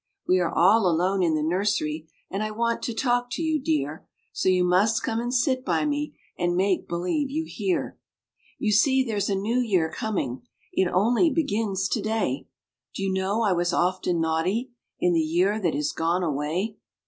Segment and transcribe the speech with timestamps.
[0.27, 4.07] We are all alone in the nursery, And I want to talk to you, dear;
[4.33, 7.99] So you must come and sit by me, And make believe you hear.
[8.57, 10.41] You see, there's a new year coming
[10.73, 12.47] It only begins to day.
[12.95, 16.77] Do you know I was often naughty In the year that is gone away?